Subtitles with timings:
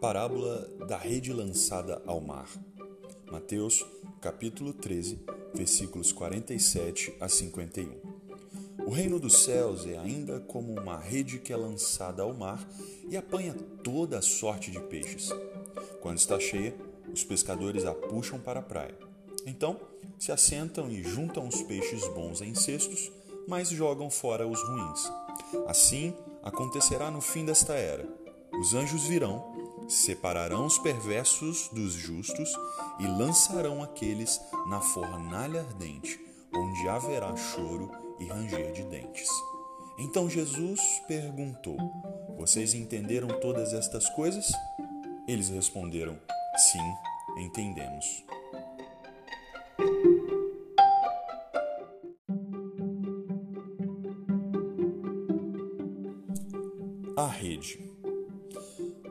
[0.00, 2.48] parábola da rede lançada ao mar.
[3.30, 3.84] Mateus,
[4.20, 5.18] capítulo 13,
[5.54, 8.16] versículos 47 a 51.
[8.86, 12.68] O reino dos céus é ainda como uma rede que é lançada ao mar
[13.08, 15.30] e apanha toda a sorte de peixes.
[16.00, 16.74] Quando está cheia,
[17.12, 18.94] os pescadores a puxam para a praia.
[19.46, 19.80] Então,
[20.18, 23.10] se assentam e juntam os peixes bons em cestos,
[23.48, 25.10] mas jogam fora os ruins.
[25.66, 28.06] Assim acontecerá no fim desta era.
[28.60, 29.55] Os anjos virão
[29.88, 32.50] Separarão os perversos dos justos
[32.98, 36.18] e lançarão aqueles na fornalha ardente,
[36.52, 39.28] onde haverá choro e ranger de dentes.
[39.98, 41.76] Então Jesus perguntou:
[42.36, 44.50] Vocês entenderam todas estas coisas?
[45.28, 46.18] Eles responderam:
[46.56, 46.94] Sim,
[47.38, 48.24] entendemos.
[57.16, 57.85] A rede.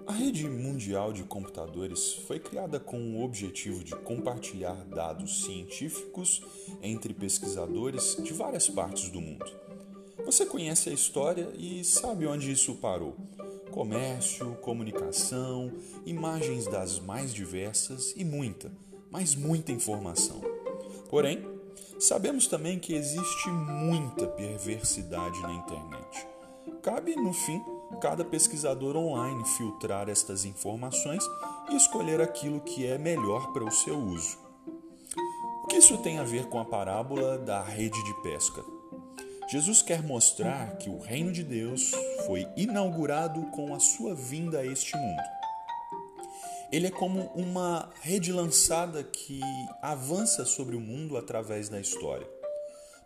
[0.07, 6.43] A rede mundial de computadores foi criada com o objetivo de compartilhar dados científicos
[6.81, 9.51] entre pesquisadores de várias partes do mundo.
[10.23, 13.15] Você conhece a história e sabe onde isso parou:
[13.71, 15.71] comércio, comunicação,
[16.05, 18.71] imagens das mais diversas e muita,
[19.09, 20.39] mas muita informação.
[21.09, 21.43] Porém,
[21.99, 26.34] sabemos também que existe muita perversidade na internet.
[26.81, 27.63] Cabe, no fim,
[28.01, 31.23] cada pesquisador online filtrar estas informações
[31.69, 34.37] e escolher aquilo que é melhor para o seu uso.
[35.63, 38.63] O que isso tem a ver com a parábola da rede de pesca?
[39.47, 41.91] Jesus quer mostrar que o reino de Deus
[42.25, 45.21] foi inaugurado com a sua vinda a este mundo.
[46.71, 49.39] Ele é como uma rede lançada que
[49.81, 52.27] avança sobre o mundo através da história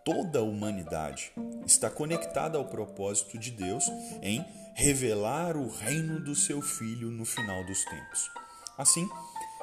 [0.10, 1.32] toda a humanidade
[1.68, 3.86] está conectada ao propósito de Deus
[4.24, 4.44] em
[4.74, 8.32] revelar o reino do seu Filho no final dos tempos.
[8.76, 9.08] Assim,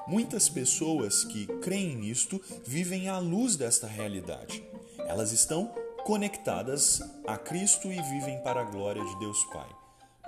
[0.07, 4.63] muitas pessoas que creem nisto vivem à luz desta realidade.
[4.99, 9.69] Elas estão conectadas a Cristo e vivem para a glória de Deus Pai.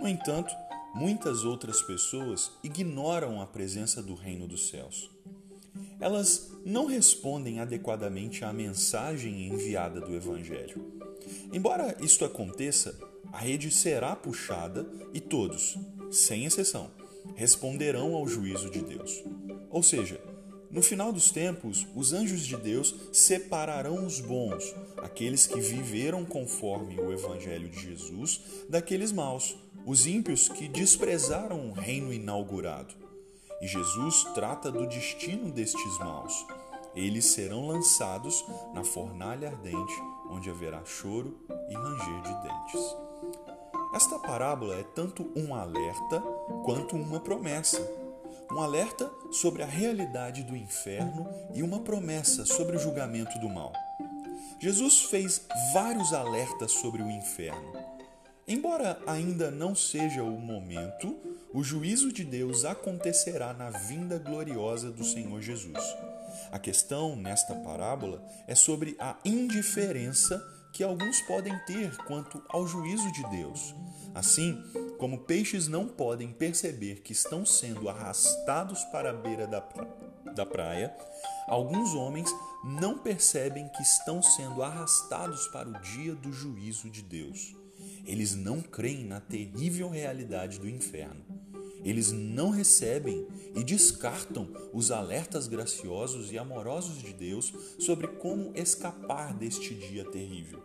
[0.01, 0.53] No entanto,
[0.97, 5.09] muitas outras pessoas ignoram a presença do reino dos céus
[6.01, 10.93] elas não respondem adequadamente à mensagem enviada do Evangelho.
[11.53, 12.99] Embora isto aconteça,
[13.33, 15.77] a rede será puxada e todos,
[16.11, 16.91] sem exceção,
[17.35, 19.23] responderão ao juízo de Deus.
[19.71, 20.21] Ou seja,
[20.71, 27.01] no final dos tempos, os anjos de Deus separarão os bons, aqueles que viveram conforme
[27.01, 29.57] o Evangelho de Jesus, daqueles maus,
[29.87, 32.95] os ímpios que desprezaram o reino inaugurado.
[33.61, 36.47] E Jesus trata do destino destes maus.
[36.95, 39.95] Eles serão lançados na fornalha ardente,
[40.31, 41.39] onde haverá choro
[41.69, 42.97] e ranger de dentes.
[43.95, 46.21] Esta parábola é tanto um alerta
[46.65, 47.81] quanto uma promessa.
[48.51, 53.73] Um alerta sobre a realidade do inferno e uma promessa sobre o julgamento do mal.
[54.59, 57.73] Jesus fez vários alertas sobre o inferno.
[58.49, 61.15] Embora ainda não seja o momento,
[61.53, 65.79] o juízo de Deus acontecerá na vinda gloriosa do Senhor Jesus.
[66.51, 70.43] A questão nesta parábola é sobre a indiferença
[70.73, 73.75] que alguns podem ter quanto ao juízo de Deus.
[74.15, 74.63] Assim
[74.99, 79.87] como peixes não podem perceber que estão sendo arrastados para a beira da, pra
[80.35, 80.95] da praia,
[81.49, 82.31] alguns homens
[82.65, 87.57] não percebem que estão sendo arrastados para o dia do juízo de Deus.
[88.09, 91.23] Eles não creem na terrível realidade do inferno.
[91.85, 99.35] Eles não recebem e descartam os alertas graciosos e amorosos de Deus sobre como escapar
[99.35, 100.63] deste dia terrível.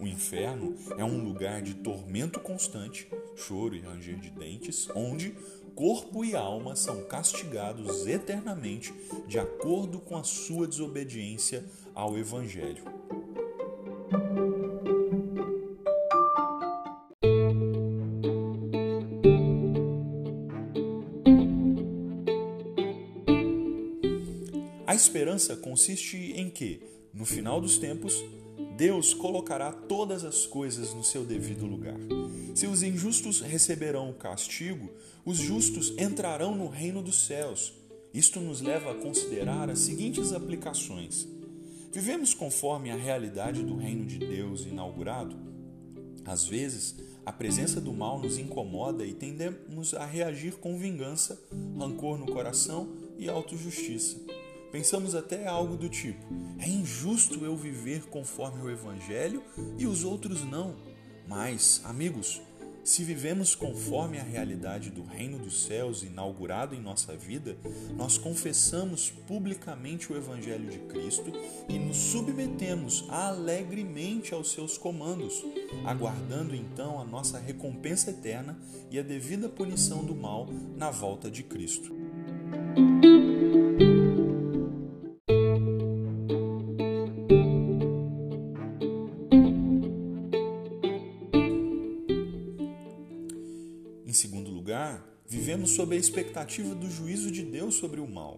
[0.00, 5.34] O inferno é um lugar de tormento constante, choro e ranger de dentes, onde
[5.76, 8.92] corpo e alma são castigados eternamente
[9.28, 11.64] de acordo com a sua desobediência
[11.94, 12.99] ao Evangelho.
[24.90, 26.80] A esperança consiste em que,
[27.14, 28.24] no final dos tempos,
[28.76, 31.94] Deus colocará todas as coisas no seu devido lugar.
[32.56, 34.90] Se os injustos receberão o castigo,
[35.24, 37.72] os justos entrarão no reino dos céus.
[38.12, 41.24] Isto nos leva a considerar as seguintes aplicações.
[41.92, 45.36] Vivemos conforme a realidade do reino de Deus inaugurado?
[46.24, 51.40] Às vezes, a presença do mal nos incomoda e tendemos a reagir com vingança,
[51.78, 54.39] rancor no coração e autojustiça.
[54.72, 56.24] Pensamos até algo do tipo:
[56.58, 59.42] é injusto eu viver conforme o Evangelho
[59.78, 60.76] e os outros não.
[61.26, 62.40] Mas, amigos,
[62.82, 67.56] Se vivemos conforme a realidade do reino dos céus inaugurado em nossa vida,
[67.94, 71.30] nós confessamos publicamente o Evangelho de Cristo
[71.68, 75.44] e nos submetemos alegremente aos seus comandos,
[75.84, 78.58] aguardando então a nossa recompensa eterna
[78.90, 81.94] e a devida punição do mal na volta de Cristo.
[95.30, 98.36] Vivemos sob a expectativa do juízo de Deus sobre o mal.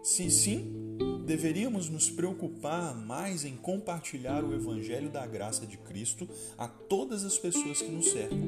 [0.00, 0.96] Se sim,
[1.26, 7.36] deveríamos nos preocupar mais em compartilhar o Evangelho da graça de Cristo a todas as
[7.36, 8.38] pessoas que nos cercam,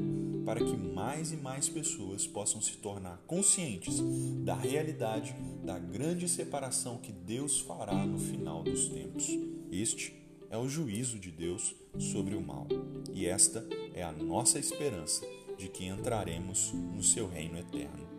[0.45, 4.01] para que mais e mais pessoas possam se tornar conscientes
[4.45, 5.35] da realidade
[5.65, 9.27] da grande separação que Deus fará no final dos tempos.
[9.69, 10.15] Este
[10.49, 12.65] é o juízo de Deus sobre o mal,
[13.13, 15.25] e esta é a nossa esperança
[15.57, 18.16] de que entraremos no seu reino eterno.